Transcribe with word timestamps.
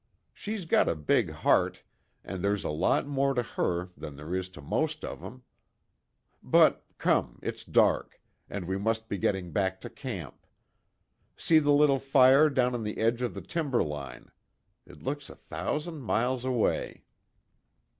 She's 0.33 0.65
got 0.65 0.89
a 0.89 0.95
big 0.95 1.29
heart, 1.29 1.83
and 2.23 2.43
there's 2.43 2.63
a 2.63 2.71
lot 2.71 3.05
more 3.05 3.35
to 3.35 3.43
her 3.43 3.89
than 3.95 4.15
there 4.15 4.33
is 4.33 4.49
to 4.49 4.59
most 4.59 5.05
of 5.05 5.23
'em. 5.23 5.43
But, 6.41 6.83
come, 6.97 7.37
it's 7.43 7.63
dark, 7.63 8.19
and 8.49 8.65
we 8.65 8.79
must 8.79 9.09
be 9.09 9.19
getting 9.19 9.51
back 9.51 9.79
to 9.81 9.91
camp. 9.91 10.47
See 11.37 11.59
the 11.59 11.69
little 11.71 11.99
fire 11.99 12.49
down 12.49 12.73
on 12.73 12.83
the 12.83 12.97
edge 12.97 13.21
of 13.21 13.35
the 13.35 13.41
timber 13.43 13.83
line. 13.83 14.31
It 14.87 15.03
looks 15.03 15.29
a 15.29 15.35
thousand 15.35 15.99
miles 16.01 16.45
away." 16.45 17.03